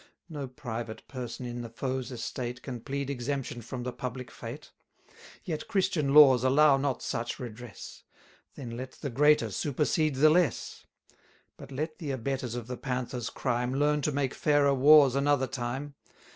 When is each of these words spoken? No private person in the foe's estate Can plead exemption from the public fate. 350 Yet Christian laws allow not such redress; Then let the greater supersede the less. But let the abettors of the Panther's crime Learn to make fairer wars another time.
No 0.29 0.47
private 0.47 1.07
person 1.07 1.45
in 1.45 1.61
the 1.61 1.69
foe's 1.69 2.11
estate 2.11 2.63
Can 2.63 2.79
plead 2.81 3.07
exemption 3.11 3.61
from 3.61 3.83
the 3.83 3.93
public 3.93 4.31
fate. 4.31 4.71
350 5.45 5.51
Yet 5.51 5.67
Christian 5.67 6.11
laws 6.11 6.43
allow 6.43 6.75
not 6.77 7.03
such 7.03 7.37
redress; 7.39 8.03
Then 8.55 8.75
let 8.75 8.93
the 8.93 9.11
greater 9.11 9.51
supersede 9.51 10.15
the 10.15 10.31
less. 10.31 10.87
But 11.55 11.71
let 11.71 11.99
the 11.99 12.09
abettors 12.09 12.55
of 12.55 12.65
the 12.65 12.77
Panther's 12.77 13.29
crime 13.29 13.75
Learn 13.75 14.01
to 14.01 14.11
make 14.11 14.33
fairer 14.33 14.73
wars 14.73 15.13
another 15.13 15.45
time. 15.45 15.93